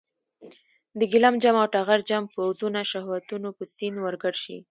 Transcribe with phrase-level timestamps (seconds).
[0.99, 4.57] د ګیلم جم او ټغر جم پوځونه شهوتونو په سیند ورګډ شي.